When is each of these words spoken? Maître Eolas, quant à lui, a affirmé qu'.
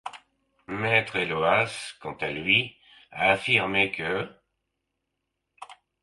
Maître 0.65 1.15
Eolas, 1.19 1.93
quant 1.99 2.17
à 2.21 2.31
lui, 2.31 2.75
a 3.11 3.29
affirmé 3.33 3.91
qu'. 3.91 4.27